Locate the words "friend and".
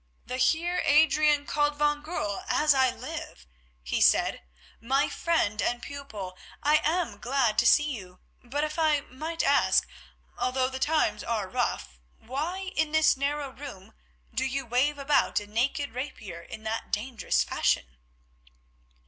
5.07-5.79